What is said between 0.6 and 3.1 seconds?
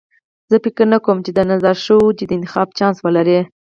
فکر نه کوم چې د نظار شورا دې د انتخاب چانس